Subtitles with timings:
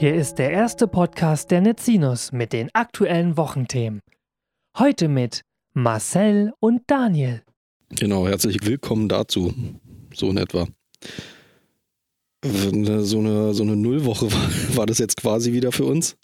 [0.00, 4.00] Hier ist der erste Podcast der Netzinos mit den aktuellen Wochenthemen.
[4.78, 5.42] Heute mit
[5.74, 7.42] Marcel und Daniel.
[7.90, 9.52] Genau, herzlich willkommen dazu.
[10.14, 10.66] So in etwa.
[12.42, 16.16] So eine, so eine Nullwoche war, war das jetzt quasi wieder für uns.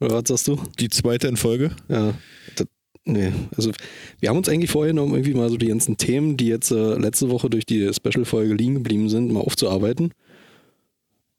[0.00, 0.58] Oder was sagst du?
[0.78, 1.72] Die zweite in Folge?
[1.90, 2.14] Ja.
[2.56, 2.66] Das,
[3.04, 3.72] nee, also
[4.20, 7.28] wir haben uns eigentlich vorgenommen, irgendwie mal so die ganzen Themen, die jetzt äh, letzte
[7.28, 10.14] Woche durch die Special-Folge liegen geblieben sind, mal aufzuarbeiten.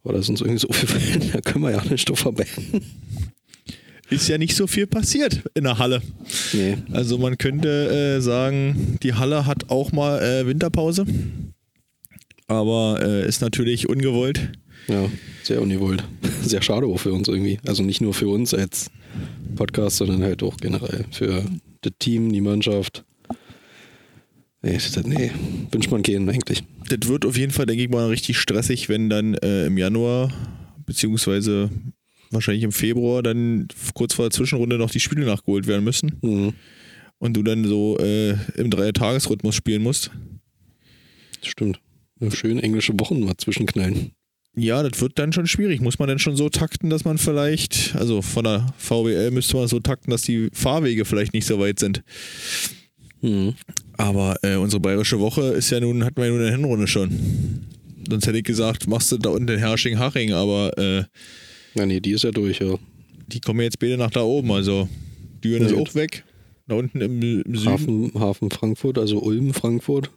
[0.04, 2.82] Das ist uns irgendwie so viel, da können wir ja nicht drauf verbergen.
[4.10, 6.02] Ist ja nicht so viel passiert in der Halle.
[6.52, 6.78] Nee.
[6.92, 11.06] Also man könnte äh, sagen, die Halle hat auch mal äh, Winterpause.
[12.48, 14.52] Aber äh, ist natürlich ungewollt.
[14.88, 15.10] Ja,
[15.44, 16.04] sehr ungewollt.
[16.44, 17.58] Sehr schade auch für uns irgendwie.
[17.66, 18.92] Also nicht nur für uns als
[19.56, 21.46] Podcast, sondern halt auch generell für
[21.82, 23.06] das Team, die Mannschaft.
[24.64, 25.32] Nee, nee
[25.72, 26.64] wünscht man gehen eigentlich.
[26.88, 30.32] Das wird auf jeden Fall, denke ich mal, richtig stressig, wenn dann äh, im Januar,
[30.86, 31.70] beziehungsweise
[32.32, 36.18] wahrscheinlich im Februar, dann kurz vor der Zwischenrunde noch die Spiele nachgeholt werden müssen.
[36.22, 36.54] Mhm.
[37.20, 40.12] Und du dann so äh, im Dreier-Tages-Rhythmus spielen musst.
[41.40, 41.80] Das stimmt.
[42.30, 44.12] Schön englische Wochen mal zwischenknallen.
[44.56, 45.82] Ja, das wird dann schon schwierig.
[45.82, 49.68] Muss man denn schon so takten, dass man vielleicht, also von der VWL müsste man
[49.68, 52.04] so takten, dass die Fahrwege vielleicht nicht so weit sind.
[53.24, 53.56] Mhm.
[53.98, 56.88] Aber äh, unsere bayerische Woche ist ja nun, hatten wir ja nun in der Hinrunde
[56.88, 57.66] schon.
[58.10, 61.04] Sonst hätte ich gesagt, machst du da unten den Hersching-Haching, aber äh,
[61.76, 62.76] Ja, nee, die ist ja durch, ja.
[63.28, 64.52] die kommen jetzt beide nach da oben.
[64.52, 64.88] Also
[65.44, 66.24] Düren Ja, ist auch weg.
[66.68, 67.72] Da unten im, im Süden.
[67.72, 70.10] Hafen, Hafen Frankfurt, also Ulm, Frankfurt,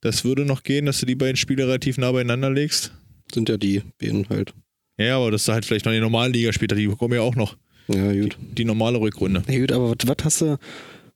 [0.00, 2.92] Das würde noch gehen, dass du die beiden Spiele relativ nah beieinander legst.
[3.32, 4.54] sind ja die beiden halt.
[4.98, 7.36] Ja, aber dass du halt vielleicht noch die normale Liga später, die kommen ja auch
[7.36, 7.56] noch.
[7.88, 8.36] Ja, gut.
[8.56, 9.42] Die normale Rückrunde.
[9.46, 10.58] Na gut, aber was, was hast du,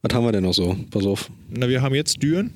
[0.02, 0.76] was haben wir denn noch so?
[0.90, 1.30] Pass auf.
[1.48, 2.52] Na, wir haben jetzt Düren.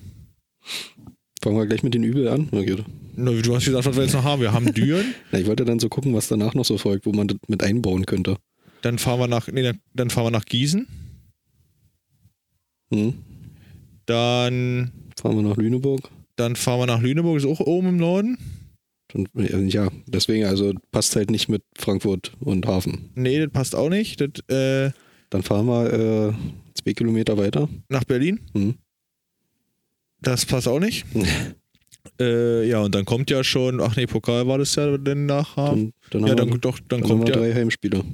[1.42, 2.48] Fangen wir gleich mit den Übel an.
[2.50, 2.84] Na gut.
[3.14, 4.42] Na, du hast gesagt, was wir jetzt noch haben.
[4.42, 5.14] Wir haben Düren.
[5.32, 7.62] Na, ich wollte dann so gucken, was danach noch so folgt, wo man das mit
[7.62, 8.36] einbauen könnte.
[8.82, 10.86] Dann fahren wir nach, nee, dann- dann fahren wir nach Gießen.
[12.92, 13.14] Hm?
[14.06, 16.10] Dann, Fahren wir nach Lüneburg.
[16.36, 18.38] dann fahren wir nach Lüneburg, ist auch oben im Norden.
[19.12, 23.10] Dann, ja, deswegen, also passt halt nicht mit Frankfurt und Hafen.
[23.14, 24.20] Nee, das passt auch nicht.
[24.20, 24.90] Das, äh,
[25.30, 26.32] Dann fahren wir äh,
[26.86, 27.68] zwei Kilometer weiter.
[27.88, 28.40] nach Berlin.
[28.54, 28.74] Hm?
[30.20, 31.04] Das passt auch nicht.
[32.20, 35.56] äh, ja, und dann kommt ja schon, ach nee, Pokal war das ja denn nach
[35.56, 35.92] Hafen.
[36.10, 37.40] Dann, dann Ja, haben dann wir, doch, dann, dann haben kommt wir ja.
[37.40, 38.04] drei Heimspiele.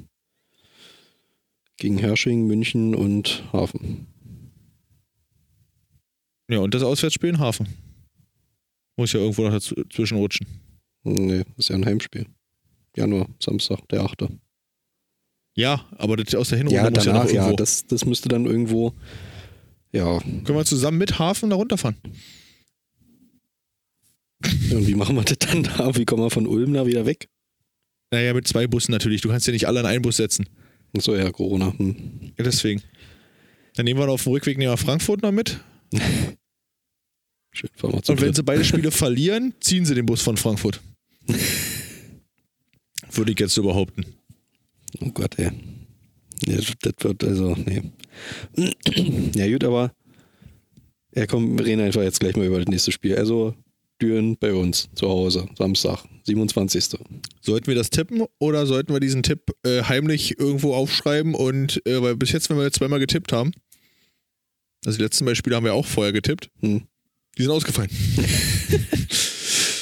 [1.77, 4.07] Gegen Hersching, München und Hafen.
[6.49, 7.67] Ja, und das Auswärtsspiel in Hafen.
[8.95, 10.45] Muss ja irgendwo noch dazwischen rutschen.
[11.03, 12.25] Nee, ist ja ein Heimspiel.
[12.95, 14.27] Januar, Samstag, der 8.
[15.55, 17.55] Ja, aber das aus der Hinrunde Ja, muss ja danach, noch ja, irgendwo.
[17.57, 18.93] das, das müsste dann irgendwo.
[19.91, 21.95] Ja, Können wir zusammen mit Hafen da runterfahren?
[24.71, 25.95] und wie machen wir das dann da?
[25.95, 27.29] Wie kommen wir von Ulm da wieder weg?
[28.11, 29.21] Naja, mit zwei Bussen natürlich.
[29.21, 30.49] Du kannst ja nicht alle in einen Bus setzen.
[30.95, 31.73] Achso, ja, Corona.
[31.77, 32.33] Hm.
[32.37, 32.81] Ja, deswegen.
[33.75, 35.59] Dann nehmen wir auf dem Rückweg nehmen wir Frankfurt noch mit.
[37.51, 40.81] Schön, fahren wir Und wenn sie beide Spiele verlieren, ziehen sie den Bus von Frankfurt.
[43.11, 44.05] Würde ich jetzt so behaupten.
[45.01, 45.51] Oh Gott, ey.
[46.45, 47.81] Ja, das wird also, nee.
[49.35, 49.93] Ja, gut, aber.
[51.15, 53.15] Ja, komm, wir reden einfach jetzt gleich mal über das nächste Spiel.
[53.15, 53.55] Also,
[54.01, 56.99] Düren bei uns zu Hause, Samstag, 27.
[57.41, 62.01] Sollten wir das tippen oder sollten wir diesen Tipp äh, heimlich irgendwo aufschreiben und äh,
[62.01, 63.51] weil bis jetzt, wenn wir jetzt zweimal getippt haben,
[64.85, 66.81] also die letzten beiden Spiele haben wir auch vorher getippt, Hm.
[67.37, 67.89] die sind ausgefallen.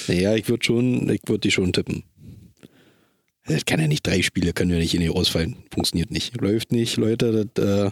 [0.08, 2.04] Naja, ich würde schon, ich würde die schon tippen.
[3.46, 5.56] Das kann ja nicht drei Spiele, können ja nicht in die ausfallen.
[5.74, 6.40] Funktioniert nicht.
[6.40, 7.48] Läuft nicht, Leute.
[7.54, 7.92] Das, äh,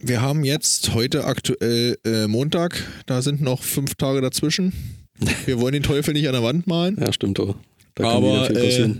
[0.00, 4.72] Wir haben jetzt heute aktuell äh, Montag, da sind noch fünf Tage dazwischen.
[5.46, 6.96] Wir wollen den Teufel nicht an der Wand malen.
[7.00, 7.56] ja, stimmt doch.
[7.94, 8.94] Da Aber, äh.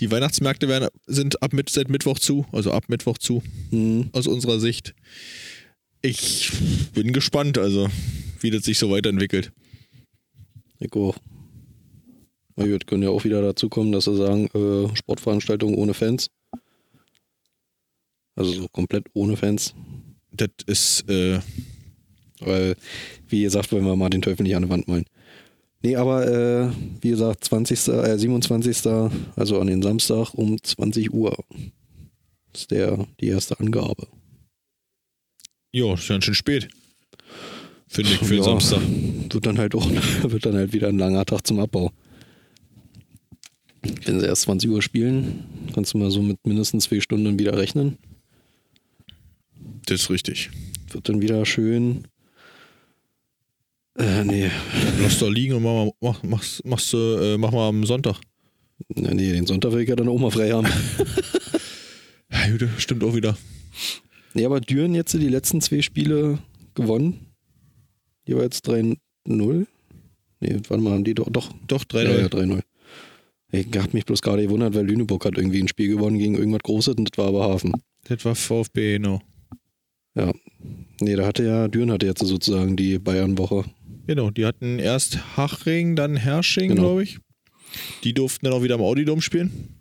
[0.00, 4.10] Die Weihnachtsmärkte werden, sind ab mit, seit Mittwoch zu, also ab Mittwoch zu, Hm.
[4.12, 4.94] aus unserer Sicht.
[6.02, 6.50] Ich
[6.94, 7.88] bin gespannt, also
[8.40, 9.52] wie das sich so weiterentwickelt.
[10.80, 11.16] Ich auch.
[12.62, 16.30] Na gut, können ja auch wieder dazu kommen, dass sie sagen, äh, Sportveranstaltungen ohne Fans.
[18.34, 19.74] Also so komplett ohne Fans.
[20.30, 21.40] Das ist, äh,
[22.40, 22.74] Weil,
[23.28, 25.04] wie gesagt, wollen wir mal den Teufel nicht an die Wand malen.
[25.82, 26.70] Nee, aber äh,
[27.00, 28.86] wie gesagt, 20., äh, 27.,
[29.36, 31.36] also an den Samstag um 20 Uhr
[32.54, 34.06] ist der, die erste Angabe.
[35.72, 36.68] ja, ist ganz schön spät.
[37.88, 38.80] Finde ich für den Ja, Samstag.
[39.30, 39.88] Wird dann halt auch,
[40.22, 41.90] wird dann halt wieder ein langer Tag zum Abbau.
[44.04, 45.44] Wenn sie erst 20 Uhr spielen,
[45.74, 47.98] kannst du mal so mit mindestens zwei Stunden wieder rechnen.
[49.86, 50.50] Das ist richtig.
[50.92, 52.04] Wird dann wieder schön.
[53.98, 54.50] Äh, nee.
[55.00, 58.16] Lass doch liegen und mach, mal- mach, mach's, mach's, äh, mach mal am Sonntag.
[58.94, 60.66] Na, nee, den Sonntag will ich ja dann auch mal frei haben.
[62.34, 63.36] Ja, gut, stimmt auch wieder.
[64.32, 66.38] nee, aber Düren jetzt die letzten zwei Spiele
[66.74, 67.26] gewonnen.
[68.26, 68.96] Jeweils 3-0.
[69.26, 69.66] Nee,
[70.66, 72.02] warte mal, haben die doch, doch, Doch, 3-0.
[72.04, 72.62] Ja, ja, 3-0.
[73.52, 76.62] Ich hab mich bloß gerade gewundert, weil Lüneburg hat irgendwie ein Spiel gewonnen gegen irgendwas
[76.62, 77.72] Großes und das war aber Hafen.
[78.08, 79.20] Das war VfB, genau.
[81.00, 83.64] Nee, da hatte ja, Düren hatte jetzt sozusagen die Bayern-Woche.
[84.06, 86.82] Genau, die hatten erst Hachring, dann Hersching, Genau.
[86.82, 87.18] glaube ich.
[88.04, 89.78] Die durften dann auch wieder im Audidom spielen.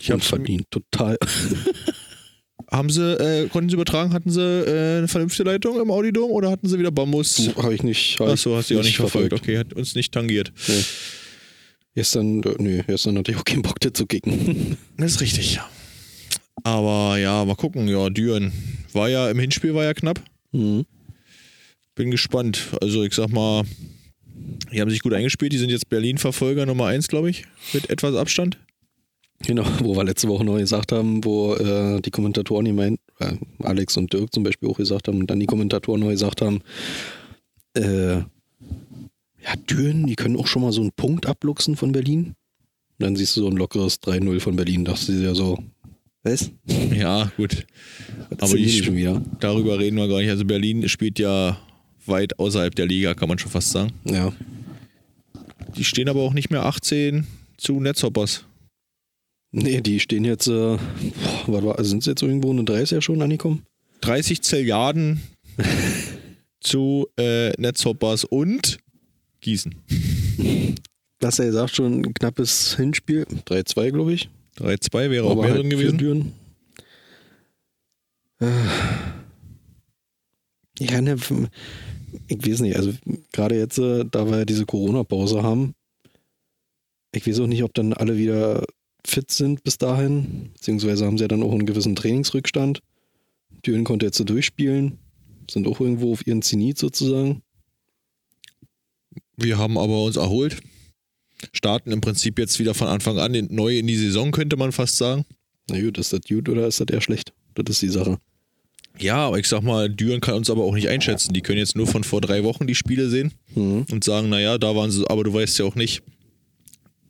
[0.00, 1.18] Ich hab's, verdient, total.
[2.70, 6.50] haben sie, äh, konnten sie übertragen, hatten sie äh, eine vernünftige Leitung im Audidom oder
[6.50, 7.50] hatten sie wieder Bambus?
[7.56, 8.18] Habe ich nicht.
[8.20, 9.32] hab Achso, hast du auch nicht verfolgt.
[9.32, 10.52] Okay, hat uns nicht tangiert.
[10.68, 10.84] Nee.
[11.94, 14.76] Gestern, äh, nee, gestern hatte ich auch keinen Bock, das zu kicken.
[14.96, 15.68] Das ist richtig, ja.
[16.62, 17.88] Aber ja, mal gucken.
[17.88, 18.52] Ja, Düren
[18.92, 20.20] war ja im Hinspiel war ja knapp.
[20.52, 20.84] Mhm.
[21.94, 22.68] Bin gespannt.
[22.80, 23.64] Also ich sag mal,
[24.72, 25.52] die haben sich gut eingespielt.
[25.52, 28.58] Die sind jetzt Berlin-Verfolger Nummer 1, glaube ich, mit etwas Abstand.
[29.46, 33.36] Genau, wo wir letzte Woche noch gesagt haben, wo äh, die Kommentatoren, ich mein, äh,
[33.62, 36.60] Alex und Dirk zum Beispiel auch gesagt haben, und dann die Kommentatoren noch gesagt haben,
[37.74, 38.22] äh,
[39.44, 42.34] ja, Düren, die können auch schon mal so einen Punkt abluchsen von Berlin.
[42.98, 45.58] Und dann siehst du so ein lockeres 3-0 von Berlin, dachte sie ja so,
[46.22, 46.50] was?
[46.94, 47.66] Ja, gut.
[48.30, 49.22] Was Aber die schon wieder?
[49.40, 50.28] Darüber reden wir gar nicht.
[50.28, 51.58] Also Berlin spielt ja
[52.04, 53.92] weit außerhalb der Liga, kann man schon fast sagen.
[54.04, 54.32] Ja,
[55.76, 57.26] Die stehen aber auch nicht mehr 18
[57.56, 58.44] zu Netzhoppers.
[59.52, 60.76] nee, die stehen jetzt, äh,
[61.46, 63.62] boah, mal, sind sie jetzt irgendwo eine 30er schon angekommen?
[64.02, 65.22] 30 Zilliarden
[66.60, 68.78] zu äh, Netzhoppers und
[69.40, 69.74] Gießen.
[71.20, 74.30] Was er sagt, schon ein knappes Hinspiel, 3-2 glaube ich.
[74.58, 76.32] 3-2 wäre auch Aber mehr halt drin gewesen.
[78.40, 78.46] Äh.
[80.78, 81.16] Ja, ne,
[82.28, 82.92] ich weiß nicht, also
[83.32, 85.74] gerade jetzt, äh, da wir ja diese Corona-Pause haben,
[87.12, 88.64] ich weiß auch nicht, ob dann alle wieder
[89.06, 92.80] fit sind bis dahin, beziehungsweise haben sie ja dann auch einen gewissen Trainingsrückstand.
[93.66, 94.98] Düren konnte jetzt so durchspielen,
[95.50, 97.42] sind auch irgendwo auf ihren Zenit sozusagen.
[99.40, 100.58] Wir haben aber uns erholt.
[101.52, 104.72] Starten im Prinzip jetzt wieder von Anfang an in, neu in die Saison, könnte man
[104.72, 105.24] fast sagen.
[105.70, 107.32] Na gut, ist das gut oder ist das eher schlecht?
[107.54, 108.18] Das ist die Sache.
[108.98, 111.32] Ja, aber ich sag mal, Düren kann uns aber auch nicht einschätzen.
[111.32, 113.86] Die können jetzt nur von vor drei Wochen die Spiele sehen Mhm.
[113.90, 116.02] und sagen, naja, da waren sie, aber du weißt ja auch nicht,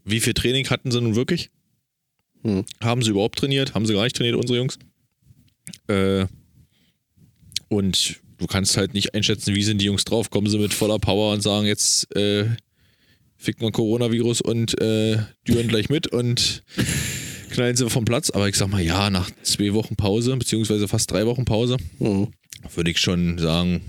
[0.04, 1.50] wie viel Training hatten sie nun wirklich?
[2.44, 2.64] Mhm.
[2.80, 3.74] Haben sie überhaupt trainiert?
[3.74, 4.78] Haben sie gar nicht trainiert, unsere Jungs?
[5.88, 6.26] Äh,
[7.68, 10.30] und du kannst halt nicht einschätzen, wie sind die Jungs drauf.
[10.30, 12.46] Kommen sie mit voller Power und sagen, jetzt äh,
[13.36, 16.62] fickt man Coronavirus und äh, Düren gleich mit und
[17.50, 18.30] knallen sie vom Platz.
[18.30, 22.28] Aber ich sag mal, ja, nach zwei Wochen Pause, beziehungsweise fast drei Wochen Pause, Mhm.
[22.74, 23.82] würde ich schon sagen,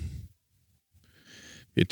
[1.74, 1.86] wir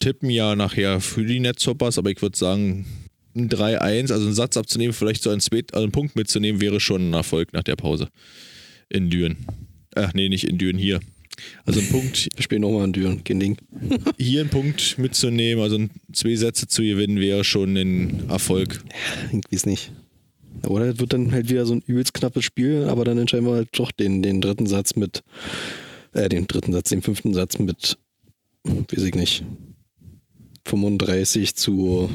[0.00, 2.86] tippen ja nachher für die Netzhoppers, aber ich würde sagen,
[3.34, 6.80] ein 3-1, also einen Satz abzunehmen, vielleicht so einen, Zweit, also einen Punkt mitzunehmen, wäre
[6.80, 8.08] schon ein Erfolg nach der Pause.
[8.88, 9.36] In Düren.
[9.94, 11.00] Ach nee, nicht in Düren, hier.
[11.64, 13.56] Also einen Punkt, Wir spielen nochmal in Düren, kein Ding.
[14.18, 15.78] hier einen Punkt mitzunehmen, also
[16.12, 18.82] zwei Sätze zu gewinnen, wäre schon ein Erfolg.
[19.32, 19.92] Ich weiß nicht.
[20.66, 23.54] Oder es wird dann halt wieder so ein übelst knappes Spiel, aber dann entscheiden wir
[23.54, 25.22] halt doch den, den dritten Satz mit,
[26.12, 27.96] äh, den dritten Satz, den fünften Satz mit,
[28.64, 29.44] weiß ich nicht,
[30.66, 32.10] 35 zu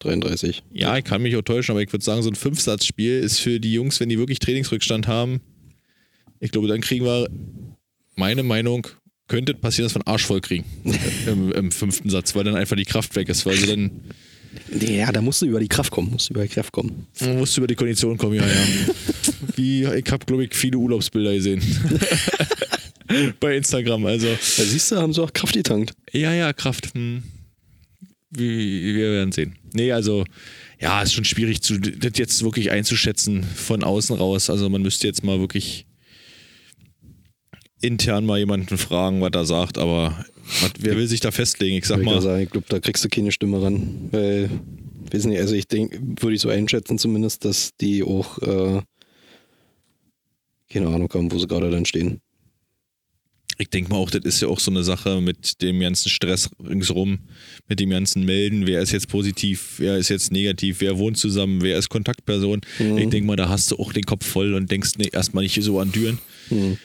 [0.00, 0.64] 33.
[0.72, 3.60] Ja, ich kann mich auch täuschen, aber ich würde sagen, so ein Fünfsatzspiel ist für
[3.60, 5.40] die Jungs, wenn die wirklich Trainingsrückstand haben,
[6.42, 7.30] ich glaube, dann kriegen wir,
[8.16, 8.88] meine Meinung,
[9.28, 10.64] könnte passieren, dass wir einen Arsch voll kriegen
[11.26, 13.90] im, im fünften Satz, weil dann einfach die Kraft weg ist, weil sie dann
[14.72, 17.06] Ja, da musst du über die Kraft kommen, musst du über die Kraft kommen.
[17.20, 18.66] man muss über die Kondition kommen, ja, ja.
[19.56, 21.62] Wie, ich habe, glaube ich, viele Urlaubsbilder gesehen.
[23.40, 24.26] Bei Instagram, also.
[24.26, 25.92] Da siehst du, haben sie auch Kraft getankt.
[26.12, 26.92] Ja, ja, Kraft.
[26.94, 27.22] Hm.
[28.30, 29.56] Wie, wir werden sehen.
[29.74, 30.24] Nee, also,
[30.80, 34.50] ja, ist schon schwierig, zu, das jetzt wirklich einzuschätzen von außen raus.
[34.50, 35.86] Also, man müsste jetzt mal wirklich
[37.82, 40.24] intern mal jemanden fragen, was er sagt, aber
[40.60, 41.76] was, wer will sich da festlegen?
[41.76, 44.08] Ich sag ich mal, sagen, ich glaube, da kriegst du keine Stimme ran.
[44.10, 44.50] Weil,
[45.10, 48.80] weiß nicht, also ich denke, würde ich so einschätzen zumindest, dass die auch, äh,
[50.70, 52.20] keine Ahnung haben, wo sie gerade dann stehen.
[53.58, 56.50] ich denke mal auch, das ist ja auch so eine Sache mit dem ganzen Stress
[56.62, 57.18] ringsrum,
[57.68, 61.62] mit dem ganzen Melden, wer ist jetzt positiv, wer ist jetzt negativ, wer wohnt zusammen,
[61.62, 62.60] wer ist Kontaktperson.
[62.78, 62.98] Mhm.
[62.98, 65.62] Ich denke mal, da hast du auch den Kopf voll und denkst nee, erstmal nicht
[65.62, 66.18] so an Düren.
[66.48, 66.78] Hm.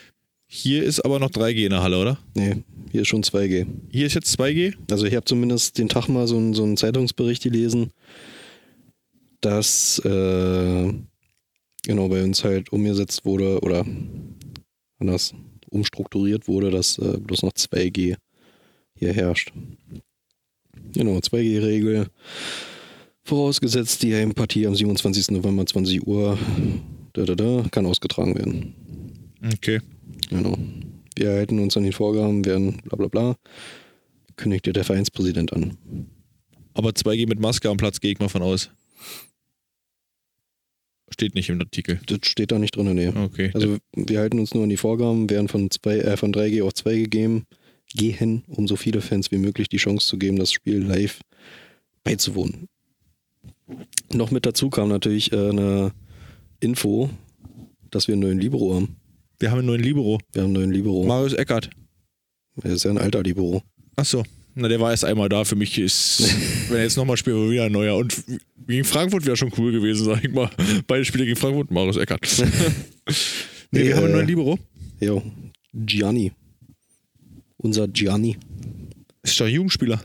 [0.49, 2.17] Hier ist aber noch 3G in der Halle, oder?
[2.33, 3.65] Nee, hier ist schon 2G.
[3.91, 4.75] Hier ist jetzt 2G?
[4.89, 7.91] Also ich habe zumindest den Tag mal so, einen- so einen Zeitungsbericht gelesen,
[9.41, 10.93] dass äh,
[11.83, 13.85] genau bei uns halt umgesetzt wurde oder
[14.99, 15.33] anders
[15.69, 18.15] umstrukturiert wurde, dass äh, bloß noch 2G
[18.95, 19.51] hier herrscht.
[20.93, 22.07] Genau, 2G-Regel.
[23.23, 25.31] Vorausgesetzt, die Heimpartie am 27.
[25.31, 26.37] November 20 Uhr
[27.11, 28.73] da, da, da, kann ausgetragen werden.
[29.53, 29.81] Okay.
[30.29, 30.57] Genau.
[31.15, 33.35] Wir halten uns an die Vorgaben, werden bla bla bla.
[34.35, 35.77] Kündigt dir der Vereinspräsident an.
[36.73, 38.69] Aber 2G mit Maske am Platz gehe ich mal von aus.
[41.09, 41.99] Steht nicht im Artikel.
[42.05, 43.07] Das steht da nicht drin, nee.
[43.07, 43.49] Okay.
[43.53, 46.73] Also wir halten uns nur an die Vorgaben, werden von, zwei, äh, von 3G auf
[46.73, 47.45] 2G gegeben,
[47.95, 51.21] gehen, um so viele Fans wie möglich die Chance zu geben, das Spiel live
[52.03, 52.67] beizuwohnen.
[54.13, 55.93] Noch mit dazu kam natürlich äh, eine
[56.59, 57.09] Info,
[57.89, 58.97] dass wir einen neuen Libero haben.
[59.39, 60.19] Wir haben einen neuen Libero.
[60.33, 61.03] Wir haben einen neuen Libero.
[61.03, 61.69] Marius Eckert.
[62.63, 63.61] Er ist ja ein alter Libero.
[63.95, 64.23] Achso.
[64.55, 65.43] Na, der war erst einmal da.
[65.43, 66.23] Für mich ist,
[66.69, 67.95] wenn er jetzt nochmal spielt, wieder ein neuer.
[67.95, 68.23] Und
[68.65, 70.49] gegen Frankfurt wäre schon cool gewesen, sag ich mal.
[70.87, 72.21] Beide Spiele gegen Frankfurt, Marius Eckert.
[73.71, 74.59] nee, wir Nee, haben einen äh, neuen Libero.
[74.99, 75.21] Jo,
[75.73, 76.31] Gianni.
[77.57, 78.37] Unser Gianni.
[79.21, 80.01] Ist doch Jugendspieler.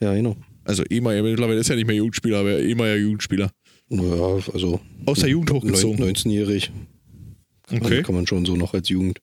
[0.00, 0.36] Ja, genau.
[0.64, 3.50] Also ehemaliger, mittlerweile ist er nicht mehr Jugendspieler, aber ehemaliger Jugendspieler.
[3.88, 6.02] Naja, also Aus der Jugend hochgezogen.
[6.02, 6.70] 19-jährig.
[7.72, 8.02] Okay.
[8.02, 9.20] Kann man schon so noch als Jugend.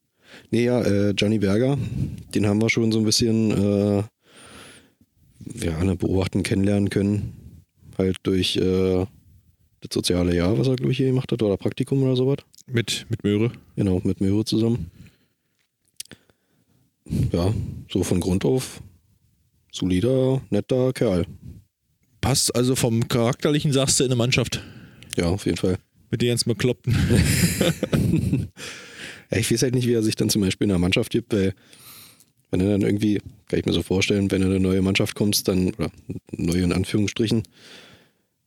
[0.52, 1.78] Nee, ja, äh, Gianni Berger,
[2.36, 4.04] den haben wir schon so ein bisschen äh,
[5.66, 7.64] ja, ne, beobachten, kennenlernen können.
[7.98, 9.06] Halt durch äh,
[9.82, 12.38] das soziale Jahr, was er, glaube ich, hier gemacht hat, oder Praktikum oder sowas.
[12.68, 13.52] Mit, mit Möhre.
[13.76, 14.92] Genau, mit Miro zusammen.
[17.32, 17.54] Ja,
[17.92, 18.82] so von Grund auf
[19.72, 21.26] solider, netter Kerl.
[22.22, 24.62] Passt also vom Charakterlichen, sagst du, in eine Mannschaft.
[25.16, 25.78] Ja, auf jeden Fall.
[26.12, 26.96] Mit den ganz Bekloppten.
[29.32, 31.32] Ja, ich weiß halt nicht, wie er sich dann zum Beispiel in der Mannschaft gibt,
[31.34, 31.54] weil
[32.50, 35.14] wenn er dann irgendwie, kann ich mir so vorstellen, wenn er in eine neue Mannschaft
[35.14, 35.92] kommst, dann, oder
[36.36, 37.44] neue in Anführungsstrichen,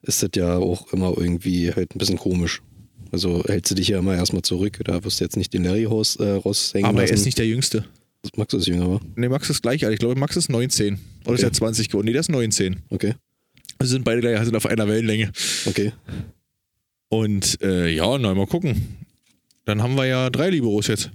[0.03, 2.63] ist das ja auch immer irgendwie halt ein bisschen komisch.
[3.13, 5.85] Also hältst du dich ja immer erstmal zurück, da wirst du jetzt nicht den Larry
[5.85, 7.15] raus, äh, raushängen Aber er lassen.
[7.15, 7.85] ist nicht der Jüngste.
[8.37, 9.01] Max ist jünger, wa?
[9.15, 9.93] Nee, Max ist gleich alt.
[9.95, 10.95] Ich glaube, Max ist 19.
[11.27, 11.49] Oder ist Okay.
[11.49, 12.07] er 20 geworden?
[12.07, 12.81] Nee, der ist 19.
[12.91, 13.15] Okay,
[13.79, 15.31] Also sind beide gleich, sind auf einer Wellenlänge.
[15.67, 15.93] okay.
[17.09, 18.97] Und äh, ja, na, mal gucken.
[19.65, 21.11] Dann haben wir ja drei Liberos jetzt.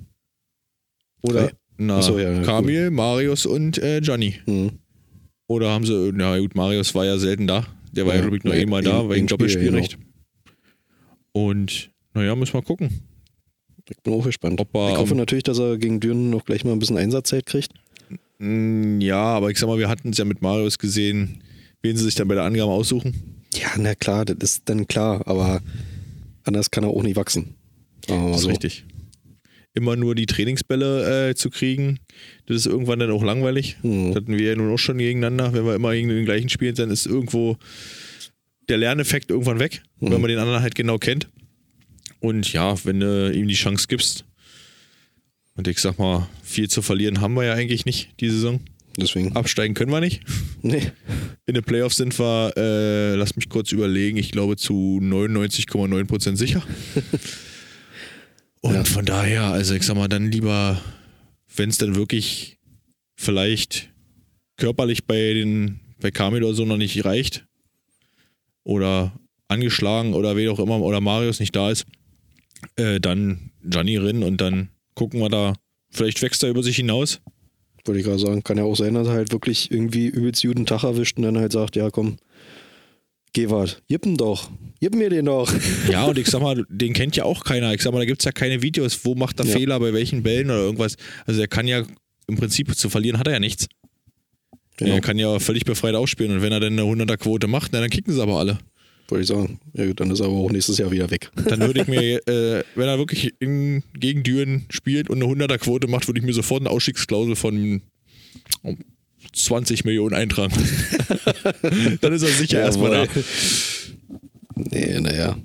[1.22, 1.48] Oder?
[1.48, 1.52] Drei?
[1.78, 4.36] Na, so, ja, Kamil, Marius und äh, Gianni.
[4.46, 4.80] Hm.
[5.48, 7.66] Oder haben sie, na gut, Marius war ja selten da.
[7.92, 9.98] Der war ja, Ja, glaube ich, nur einmal da, ein- wegen Doppelspielrecht.
[11.32, 13.02] Und naja, müssen wir gucken.
[13.90, 14.60] Ich bin auch gespannt.
[14.74, 17.72] Er ich hoffe natürlich, dass er gegen Düren noch gleich mal ein bisschen Einsatzzeit kriegt.
[18.40, 21.42] Ja, aber ich sag mal, wir hatten es ja mit Marius gesehen,
[21.82, 23.44] wen sie sich dann bei der Angabe aussuchen.
[23.54, 25.62] Ja, na klar, das ist dann klar, aber
[26.44, 27.56] anders kann er auch nicht wachsen.
[28.08, 28.50] Das ist so.
[28.50, 28.86] richtig.
[29.74, 32.00] Immer nur die Trainingsbälle äh, zu kriegen,
[32.48, 33.78] das ist irgendwann dann auch langweilig.
[33.82, 34.08] Hm.
[34.08, 35.54] Das hatten wir ja nun auch schon gegeneinander.
[35.54, 37.58] Wenn wir immer gegen den gleichen spielen, dann ist irgendwo
[38.70, 40.12] der Lerneffekt irgendwann weg, Mhm.
[40.12, 41.30] wenn man den anderen halt genau kennt.
[42.20, 44.26] Und ja, wenn du ihm die Chance gibst,
[45.56, 48.60] und ich sag mal, viel zu verlieren haben wir ja eigentlich nicht die Saison.
[49.00, 49.36] Deswegen.
[49.36, 50.22] Absteigen können wir nicht.
[50.64, 50.92] Nee.
[51.46, 56.64] In den Playoffs sind wir, äh, lass mich kurz überlegen, ich glaube zu 99,9% sicher.
[58.62, 58.84] Und Ja.
[58.84, 60.82] von daher, also ich sag mal, dann lieber,
[61.56, 62.58] wenn es dann wirklich
[63.16, 63.90] vielleicht
[64.58, 67.46] körperlich bei den, bei Kamil oder so noch nicht reicht
[68.64, 69.14] oder
[69.48, 71.86] angeschlagen oder wer auch immer oder Marius nicht da ist,
[72.76, 75.54] äh, dann Gianni rin und dann gucken wir da,
[75.90, 77.22] vielleicht wächst er über sich hinaus.
[77.86, 80.66] Wollte ich gerade sagen, kann ja auch sein, dass er halt wirklich irgendwie übelst guten
[80.66, 82.18] Tag erwischt und dann halt sagt, ja komm,
[83.34, 85.52] geh wat, jippen doch, jippen mir den doch.
[85.92, 87.74] Ja, und ich sag mal, den kennt ja auch keiner.
[87.74, 89.54] Ich sag mal, da gibt es ja keine Videos, wo macht er Ja.
[89.58, 90.96] Fehler, bei welchen Bällen oder irgendwas.
[91.26, 91.84] Also er kann ja
[92.28, 93.68] im Prinzip zu verlieren hat er ja nichts.
[94.78, 97.80] Genau, Er kann ja völlig befreit ausspielen und wenn er dann eine 100er-Quote macht, na,
[97.80, 98.60] dann kicken sie aber alle.
[99.08, 99.60] wollte ich sagen.
[99.74, 101.32] Ja, dann ist er aber auch nächstes Jahr wieder weg.
[101.48, 105.88] Dann würde ich mir, äh, wenn er wirklich in, gegen Düren spielt und eine 100er-Quote
[105.88, 107.82] macht, würde ich mir sofort eine Ausstiegsklausel von
[109.44, 110.54] 20 Millionen eintragen.
[112.02, 113.08] dann ist er sicher erstmal da.
[114.56, 115.38] Nee, naja.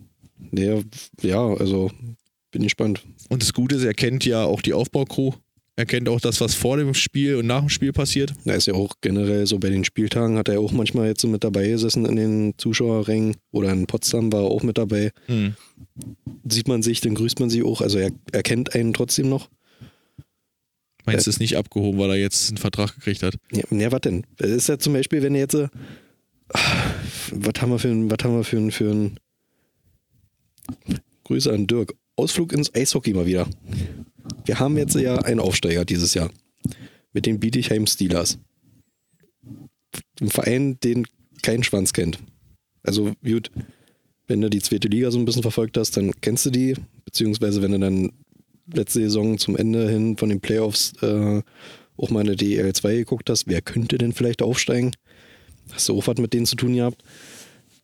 [0.51, 0.83] Nee,
[1.23, 1.91] ja, also
[2.51, 3.03] bin gespannt.
[3.29, 5.33] Und das Gute ist, er kennt ja auch die Aufbaucrew.
[5.75, 8.35] Er kennt auch das, was vor dem Spiel und nach dem Spiel passiert.
[8.45, 11.29] Da ist ja auch generell so bei den Spieltagen, hat er auch manchmal jetzt so
[11.29, 15.13] mit dabei gesessen in den Zuschauerrängen oder in Potsdam war er auch mit dabei.
[15.27, 15.55] Hm.
[16.47, 17.81] Sieht man sich, dann grüßt man sie auch.
[17.81, 19.49] Also er, er kennt einen trotzdem noch.
[21.05, 23.37] Meinst du, ist nicht abgehoben, weil er jetzt einen Vertrag gekriegt hat?
[23.53, 24.25] Ja, ja was denn?
[24.37, 25.55] Das ist ja zum Beispiel, wenn er jetzt.
[25.55, 25.69] äh,
[27.33, 28.11] Was haben wir für ein.
[28.11, 28.71] Was haben wir für ein.
[28.71, 29.19] Für ein
[31.25, 31.95] Grüße an Dirk.
[32.17, 33.49] Ausflug ins Eishockey mal wieder.
[34.45, 36.31] Wir haben jetzt ja einen Aufsteiger dieses Jahr.
[37.13, 38.39] Mit den Bietigheim Steelers.
[40.21, 41.07] Ein Verein, den
[41.43, 42.19] kein Schwanz kennt.
[42.83, 43.51] Also, gut,
[44.27, 46.75] wenn du die zweite Liga so ein bisschen verfolgt hast, dann kennst du die.
[47.05, 48.13] Beziehungsweise, wenn du dann
[48.73, 51.43] letzte Saison zum Ende hin von den Playoffs äh,
[51.97, 54.93] auch mal eine DL2 geguckt hast, wer könnte denn vielleicht aufsteigen?
[55.73, 57.03] Hast du auch was mit denen zu tun gehabt?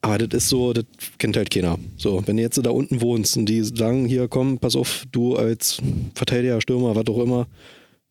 [0.00, 0.84] Aber das ist so, das
[1.18, 1.78] kennt halt keiner.
[1.96, 5.36] So, wenn du jetzt da unten wohnst und die sagen, hier komm, pass auf, du
[5.36, 5.80] als
[6.14, 7.48] Verteidiger, Stürmer, was auch immer,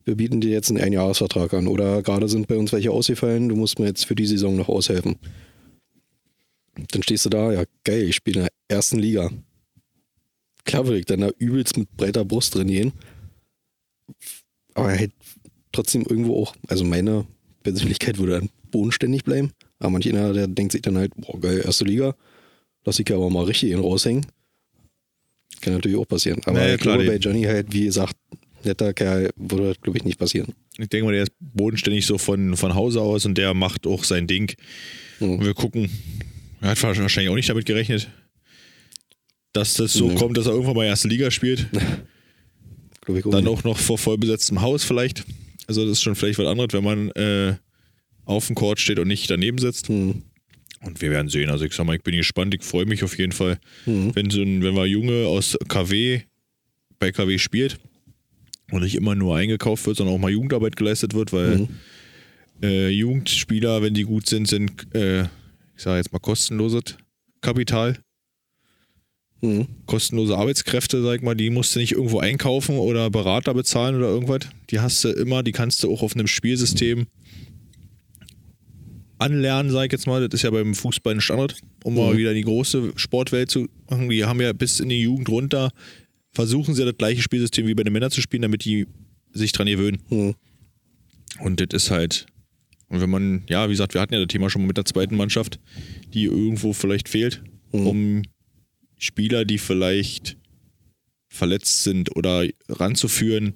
[0.04, 1.66] wir bieten dir jetzt einen Einjahresvertrag an.
[1.66, 4.68] Oder gerade sind bei uns welche ausgefallen, du musst mir jetzt für die Saison noch
[4.68, 5.16] aushelfen.
[6.92, 9.30] Dann stehst du da, ja geil, ich spiele in der ersten Liga.
[10.64, 12.92] Klar würde ich dann da übelst mit breiter Brust trainieren.
[14.74, 15.12] Aber halt
[15.72, 17.26] trotzdem irgendwo auch, also meine
[17.62, 19.52] Persönlichkeit würde dann bodenständig bleiben.
[19.78, 22.14] Aber manch einer, der denkt sich dann halt, boah geil, erste Liga,
[22.84, 24.26] lass ich ja aber mal richtig ihn raushängen.
[25.60, 26.40] Kann natürlich auch passieren.
[26.44, 28.16] Aber Naja, ich klar, bei Johnny halt, wie gesagt,
[28.64, 30.54] netter Kerl, würde das, glaube ich, nicht passieren.
[30.78, 34.04] Ich denke mal, der ist bodenständig so von, von Hause aus und der macht auch
[34.04, 34.54] sein Ding.
[35.20, 35.30] Mhm.
[35.30, 35.90] Und wir gucken.
[36.60, 38.08] Er hat wahrscheinlich auch nicht damit gerechnet,
[39.52, 40.14] dass das so Nee.
[40.14, 41.66] kommt, dass er irgendwann mal erste Liga spielt.
[43.02, 45.24] Glaube ich auch Dann auch noch vor vollbesetztem Haus vielleicht.
[45.66, 47.54] Also das ist schon vielleicht was anderes, wenn man äh,
[48.24, 49.88] auf dem Court steht und nicht daneben sitzt.
[49.88, 50.22] Hm.
[50.80, 51.50] Und wir werden sehen.
[51.50, 52.54] Also ich sag mal, ich bin gespannt.
[52.54, 54.14] Ich freue mich auf jeden Fall, Mhm.
[54.14, 56.20] wenn so ein, wenn wir Junge aus KW
[57.00, 57.78] bei KW spielt
[58.70, 61.68] und nicht immer nur eingekauft wird, sondern auch mal Jugendarbeit geleistet wird, weil Mhm.
[62.62, 66.96] äh, Jugendspieler, wenn die gut sind, sind, äh, ich sage jetzt mal kostenloses
[67.40, 67.98] Kapital,
[69.40, 69.66] Hm.
[69.86, 74.08] kostenlose Arbeitskräfte, sag ich mal, die musst du nicht irgendwo einkaufen oder Berater bezahlen oder
[74.08, 74.40] irgendwas.
[74.70, 77.06] Die hast du immer, die kannst du auch auf einem Spielsystem
[79.18, 80.26] anlernen, sag ich jetzt mal.
[80.26, 82.18] Das ist ja beim Fußball ein Standard, um mal Mhm.
[82.18, 84.08] wieder in die große Sportwelt zu machen.
[84.08, 85.70] Die haben ja bis in die Jugend runter,
[86.32, 88.86] versuchen sie ja das gleiche Spielsystem wie bei den Männern zu spielen, damit die
[89.32, 89.98] sich dran gewöhnen.
[90.08, 90.34] Hm.
[91.40, 92.26] Und das ist halt,
[92.88, 94.84] und wenn man, ja, wie gesagt, wir hatten ja das Thema schon mal mit der
[94.84, 95.58] zweiten Mannschaft,
[96.14, 97.42] die irgendwo vielleicht fehlt,
[97.72, 97.86] Mhm.
[97.86, 98.22] um
[98.98, 100.36] Spieler, die vielleicht
[101.28, 103.54] verletzt sind oder ranzuführen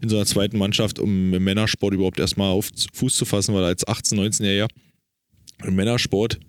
[0.00, 3.64] in so einer zweiten Mannschaft, um im Männersport überhaupt erstmal auf Fuß zu fassen, weil
[3.64, 4.68] als 18-, 19-Jähriger
[5.64, 6.40] im Männersport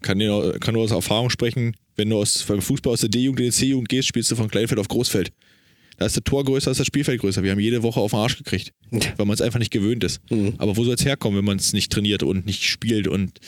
[0.00, 3.40] kann, dir, kann nur aus Erfahrung sprechen, wenn du aus, beim Fußball aus der D-Jugend
[3.40, 5.32] in die C-Jugend gehst, spielst du von Kleinfeld auf Großfeld.
[5.98, 7.44] Da ist das Tor größer, ist das Spielfeld größer.
[7.44, 10.20] Wir haben jede Woche auf den Arsch gekriegt, weil man es einfach nicht gewöhnt ist.
[10.30, 10.54] Mhm.
[10.58, 13.06] Aber wo soll es herkommen, wenn man es nicht trainiert und nicht spielt?
[13.06, 13.38] Und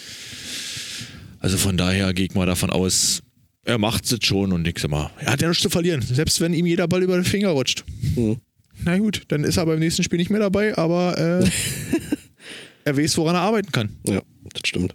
[1.40, 3.23] also von daher gehe ich mal davon aus,
[3.64, 6.54] er macht es schon und sag mal, er hat ja nichts zu verlieren, selbst wenn
[6.54, 7.84] ihm jeder Ball über den Finger rutscht.
[8.16, 8.36] Mhm.
[8.84, 11.48] Na gut, dann ist er beim nächsten Spiel nicht mehr dabei, aber äh,
[12.84, 13.90] er weiß, woran er arbeiten kann.
[14.06, 14.20] Ja,
[14.52, 14.94] das stimmt.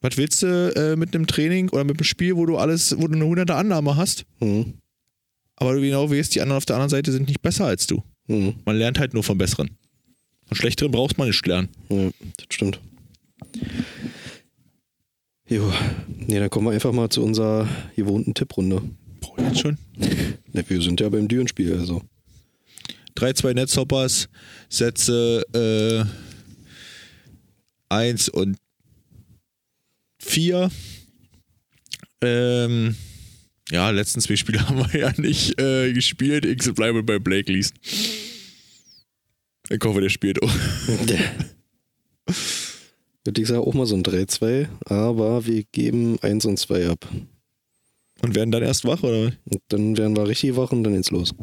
[0.00, 3.08] Was willst du äh, mit einem Training oder mit einem Spiel, wo du alles, wo
[3.08, 4.74] du eine hunderte Annahme hast, Hm.
[5.56, 8.02] aber du genau weißt, die anderen auf der anderen Seite sind nicht besser als du.
[8.28, 8.54] Hm.
[8.64, 9.70] Man lernt halt nur von Besseren.
[10.46, 11.68] Von Schlechteren braucht man nicht lernen.
[11.88, 12.80] Ja, das stimmt.
[15.48, 15.70] Jo,
[16.08, 18.82] nee, dann kommen wir einfach mal zu unserer gewohnten Tipprunde.
[19.20, 19.76] Boah, jetzt schon.
[20.52, 22.02] Ne, wir sind ja beim Dürenspiel, also.
[23.16, 24.28] 3-2 Netzhoppers,
[24.68, 26.04] Sätze äh,
[27.90, 28.56] 1 und
[30.20, 30.70] 4.
[32.22, 32.96] Ähm,
[33.70, 36.46] ja, letzten zwei Spiele haben wir ja nicht äh, gespielt.
[36.46, 37.74] Ich bleibe bei Blake Lees.
[39.68, 40.52] Ich hoffe, der spielt auch.
[43.24, 47.08] Würde ich sagen, auch mal so ein 3-2, aber wir geben 1 und 2 ab.
[48.22, 49.32] Und werden dann erst wach, oder?
[49.44, 51.34] Und dann werden wir richtig wach und dann geht's los.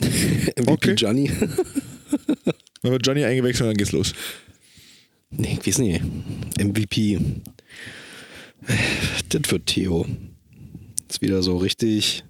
[0.00, 0.94] MVP Okay.
[0.94, 1.30] Gianni?
[2.82, 4.14] Dann wird Johnny eingewechselt und dann geht's los.
[5.30, 6.02] Nee, ich weiß nicht.
[6.58, 7.18] MVP.
[9.28, 10.06] Das wird Theo.
[11.08, 12.24] Ist wieder so richtig.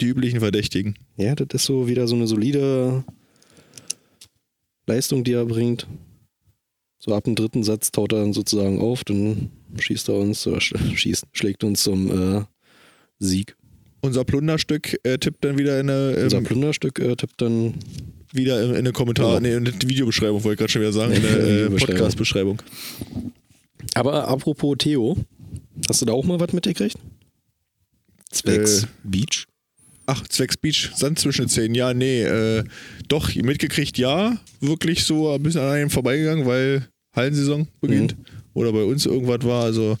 [0.00, 0.94] Die üblichen Verdächtigen.
[1.16, 3.04] Ja, das ist so wieder so eine solide
[4.92, 5.86] Leistung, die er bringt.
[6.98, 10.58] So ab dem dritten Satz taut er dann sozusagen auf, dann schießt er uns, oder
[10.58, 12.44] sch- schießt, schlägt uns zum äh,
[13.18, 13.56] Sieg.
[14.02, 17.74] Unser Plunderstück äh, tippt dann wieder in eine, Unser ähm, Plünderstück äh, tippt dann
[18.32, 19.40] wieder in, in eine Kommentar, Ja.
[19.40, 21.70] nee, in eine Videobeschreibung, wollte ich gerade schon wieder sagen, in eine äh.
[21.70, 22.60] Podcast-Beschreibung.
[23.94, 25.16] Aber apropos Theo,
[25.88, 26.96] hast du da auch mal was mitgekriegt?
[28.30, 29.46] Zwecks Äh, Beach?
[30.12, 31.76] Ach, zwecks Beach, Sand zwischen den Zähnen.
[31.76, 32.64] Ja, nee, äh,
[33.06, 34.36] doch, mitgekriegt, ja.
[34.60, 38.16] Wirklich so ein bisschen an einem vorbeigegangen, weil Hallensaison beginnt.
[38.52, 39.62] Oder bei uns irgendwas war.
[39.62, 39.98] Also,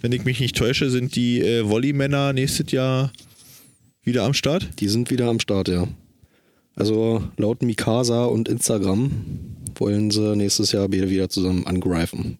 [0.00, 3.12] wenn ich mich nicht täusche, sind die äh, Volleymänner nächstes Jahr
[4.04, 4.68] wieder am Start.
[4.78, 5.88] Die sind wieder am Start, ja.
[6.76, 9.10] Also laut Mikasa und Instagram
[9.74, 12.38] wollen sie nächstes Jahr wieder zusammen angreifen.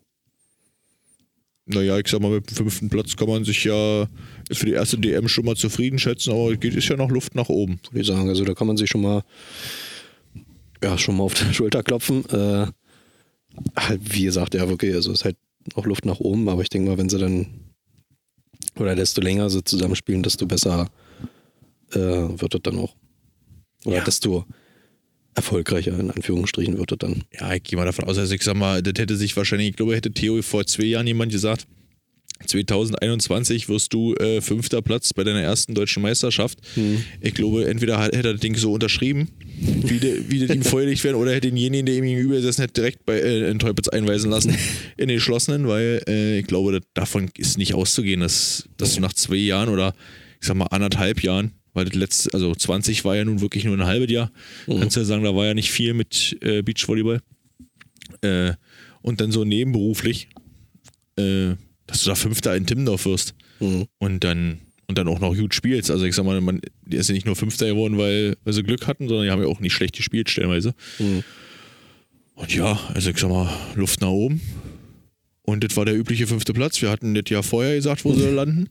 [1.70, 4.06] Naja, ich sag mal, mit dem fünften Platz kann man sich ja
[4.50, 7.34] für die erste DM schon mal zufrieden schätzen, aber es geht ist ja noch Luft
[7.34, 7.78] nach oben.
[7.90, 8.28] würde ich sagen.
[8.28, 9.22] Also da kann man sich schon mal,
[10.82, 12.24] ja, schon mal auf die Schulter klopfen.
[12.30, 12.66] Äh,
[13.76, 15.36] halt, wie gesagt, ja, wirklich, also es ist halt
[15.74, 17.46] auch Luft nach oben, aber ich denke mal, wenn sie dann,
[18.78, 20.88] oder desto länger sie zusammenspielen, desto besser
[21.92, 22.94] äh, wird es dann auch.
[23.84, 24.04] Oder Ja.
[24.04, 24.46] desto
[25.38, 27.24] erfolgreicher, in Anführungsstrichen, wird er dann.
[27.38, 29.76] Ja, ich gehe mal davon aus, also ich sag mal, das hätte sich wahrscheinlich, ich
[29.76, 31.66] glaube, hätte Theo vor zwei Jahren jemand gesagt,
[32.46, 36.58] 2021 wirst du äh, fünfter Platz bei deiner ersten deutschen Meisterschaft.
[36.74, 37.02] Hm.
[37.20, 40.62] Ich glaube, entweder hat- hätte er das Ding so unterschrieben, wie, de, wie das ihm
[40.62, 43.88] feuerlich werden, oder hätte denjenigen, der ihm gegenüber gesessen hat, direkt bei äh, in Teupitz
[43.88, 44.50] einweisen lassen
[44.96, 49.00] in den geschlossenen, weil äh, ich glaube, das, davon ist nicht auszugehen, dass, dass du
[49.00, 49.94] nach zwei Jahren oder
[50.40, 53.74] ich sag mal anderthalb Jahren, weil das letzte, also 20 war ja nun wirklich nur
[53.76, 54.32] ein halbes Jahr,
[54.66, 57.20] kannst du ja sagen, da war ja nicht viel mit äh, Beachvolleyball.
[58.22, 58.54] Äh,
[59.00, 60.28] und dann so nebenberuflich,
[61.16, 61.54] äh,
[61.86, 63.86] dass du da Fünfter in Timmendorf wirst Mhm.
[63.98, 65.90] und dann und dann auch noch gut spielst.
[65.90, 68.62] Also ich sag mal, man, der ist ja nicht nur Fünfter geworden, weil, weil sie
[68.62, 70.74] Glück hatten, sondern die haben ja auch nicht schlecht gespielt stellenweise.
[70.98, 71.22] Mhm.
[72.34, 74.40] Und ja, also ich sag mal, Luft nach oben.
[75.42, 76.80] Und das war der übliche fünfte Platz.
[76.80, 78.70] Wir hatten das ja vorher gesagt, wo sie landen.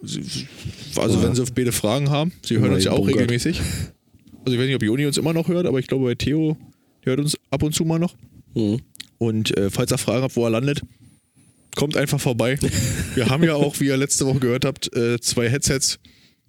[0.00, 1.22] Also Ja.
[1.22, 3.60] wenn sie auf beide Fragen haben, sie hören uns ja auch regelmäßig.
[4.44, 6.56] Also ich weiß nicht, ob Joni uns immer noch hört, aber ich glaube bei Theo,
[7.02, 8.14] hört uns ab und zu mal noch.
[8.54, 8.80] Mhm.
[9.18, 10.82] Und äh, falls ihr Fragen habt, wo er landet,
[11.76, 12.58] kommt einfach vorbei.
[13.14, 15.98] Wir haben ja auch, wie ihr letzte Woche gehört habt, äh, zwei Headsets.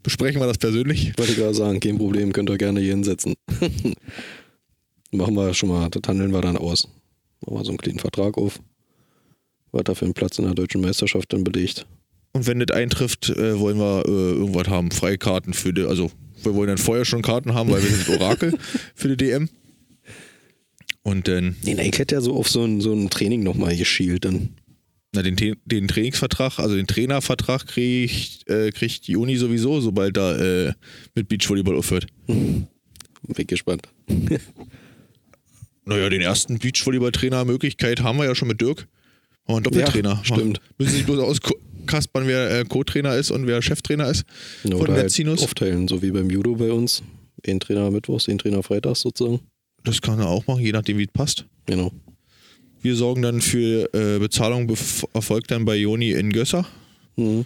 [0.02, 1.18] Besprechen wir das persönlich.
[1.18, 3.36] Wollte ich gerade sagen, kein Problem, könnt ihr gerne hier hinsetzen.
[5.12, 6.90] Machen wir schon mal, das handeln wir dann aus.
[7.46, 8.60] Machen wir so einen kleinen Vertrag auf.
[9.72, 11.86] Was da für einen Platz in der deutschen Meisterschaft dann belegt.
[12.34, 16.54] Und wenn das eintrifft, äh, wollen wir äh, irgendwas haben, Freikarten für die, also wir
[16.56, 18.58] wollen dann vorher schon Karten haben, weil wir sind Orakel
[18.96, 19.50] für die DM.
[21.04, 24.26] Und dann, Nee, ich hätte ja so auf so ein, so ein Training nochmal geschielt
[24.26, 24.50] dann.
[25.14, 30.38] na, den, den Trainingsvertrag, also den Trainervertrag kriegt, äh, kriegt die Uni sowieso, sobald da
[30.38, 30.74] äh,
[31.14, 32.08] mit Beachvolleyball aufhört.
[32.28, 32.68] Bin
[33.38, 33.88] ich gespannt.
[35.86, 38.88] Naja, den ersten Beachvolleyball-Trainer-Möglichkeit haben wir ja schon mit Dirk.
[39.46, 40.10] Haben wir einen Doppeltrainer.
[40.12, 40.62] Ja, stimmt.
[40.78, 41.20] Müssen sich bloß
[41.84, 44.24] auskaspern, wer äh, Co-Trainer ist und wer Cheftrainer ist.
[44.64, 45.44] Ja, Von halt Metzinus.
[45.44, 47.04] aufteilen, so wie beim Judo bei uns.
[47.46, 49.42] Ein Trainer mittwochs, ein Trainer freitags sozusagen.
[49.84, 51.46] Das kann er auch machen, je nachdem, wie es passt.
[51.66, 51.92] Genau.
[52.82, 54.70] Wir sorgen dann für äh, Bezahlung,
[55.14, 56.66] erfolgt dann bei Joni in Gösser.
[57.16, 57.46] Mhm.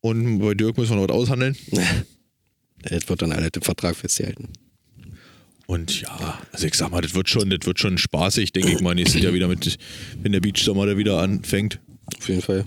[0.00, 1.56] Und bei Dirk müssen wir noch was aushandeln.
[2.82, 4.48] Das wird dann halt im Vertrag festgehalten.
[5.66, 8.80] Und ja, also ich sag mal, das wird schon, das wird schon spaßig, denke ich
[8.80, 9.76] mal, nächstes Jahr wieder mit,
[10.22, 11.78] wenn der Beachsommer da wieder anfängt.
[12.06, 12.64] Auf jeden Fall.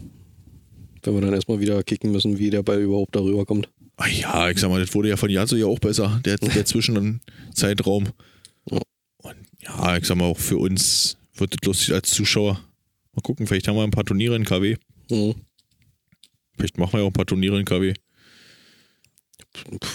[1.03, 3.69] Wenn wir dann erstmal wieder kicken müssen, wie der Ball überhaupt darüber kommt.
[3.97, 6.37] Ah ja, ich sag mal, das wurde ja von Jahr zu Jahr auch besser, der,
[6.37, 8.07] der Zwischenzeitraum.
[8.69, 8.79] Ja.
[9.17, 12.59] Und ja, ich sag mal, auch für uns wird das lustig als Zuschauer.
[13.13, 14.77] Mal gucken, vielleicht haben wir ein paar Turniere in KW.
[15.09, 15.35] Mhm.
[16.57, 17.93] Vielleicht machen wir ja auch ein paar Turniere in KW.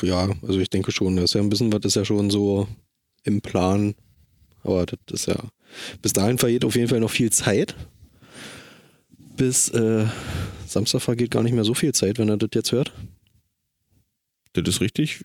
[0.03, 1.17] Ja, also ich denke schon.
[1.17, 2.69] Das ist ja ein bisschen was ist ja schon so
[3.25, 3.95] im Plan.
[4.63, 5.37] Aber das ist ja.
[6.03, 7.75] Bis dahin vergeht auf jeden Fall noch viel Zeit.
[9.39, 10.05] Bis äh,
[10.67, 12.93] Samstag vergeht gar nicht mehr so viel Zeit, wenn er das jetzt hört.
[14.53, 15.25] Das ist richtig.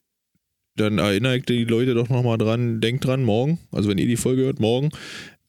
[0.75, 4.17] Dann erinnere ich die Leute doch nochmal dran, denkt dran, morgen, also wenn ihr die
[4.17, 4.89] Folge hört, morgen,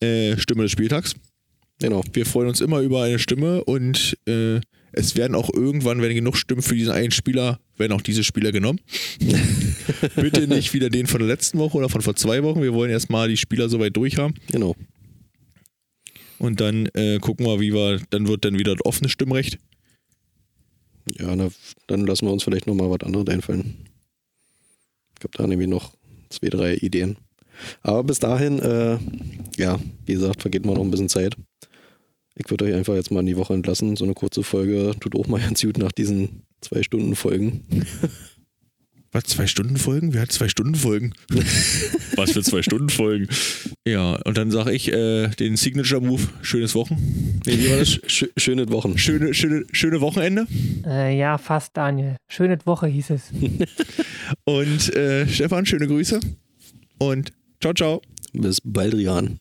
[0.01, 1.15] äh, Stimme des Spieltags.
[1.81, 2.03] Genau.
[2.13, 4.61] Wir freuen uns immer über eine Stimme und äh,
[4.93, 8.53] es werden auch irgendwann, wenn genug Stimmen für diesen einen Spieler, werden auch diese Spieler
[8.53, 8.81] genommen.
[10.17, 12.63] Bitte nicht wieder den von der letzten Woche oder von vor zwei Wochen.
[12.63, 14.77] Wir wollen erstmal die Spieler soweit durch haben Genau.
[16.39, 19.59] Und dann äh, gucken wir, wie wir, dann wird dann wieder das offene Stimmrecht.
[21.19, 21.49] Ja, na,
[21.87, 23.77] dann lassen wir uns vielleicht nochmal was anderes einfallen.
[25.19, 25.93] Ich habe da nämlich noch
[26.31, 27.17] zwei, drei Ideen.
[27.83, 28.99] Aber bis dahin, äh,
[29.57, 31.37] ja, wie gesagt, vergeht mal noch ein bisschen Zeit.
[32.35, 33.97] Ich würde euch einfach jetzt mal in die Woche entlassen.
[33.97, 37.65] So eine kurze Folge tut auch mal ganz gut nach diesen zwei Stunden Folgen.
[39.15, 40.13] Was, zwei Stunden Folgen?
[40.13, 41.13] Wer hat zwei Stunden Folgen?
[42.17, 43.29] Was für zwei Stunden Folgen?
[43.87, 47.41] Ja, und dann sage ich äh, den Signature Move, schönes Wochen.
[47.47, 48.01] Nee, wie war das?
[48.09, 48.99] Sch schöne Wochen.
[48.99, 50.49] Schöne, schöne, schöne Wochenende.
[50.85, 52.17] Äh, ja, fast, Daniel.
[52.29, 53.31] Schöne Woche hieß es.
[54.45, 56.19] Und äh, Stefan, schöne Grüße.
[56.99, 58.03] Und ciao, ciao.
[58.33, 59.39] Bis bald, Rian.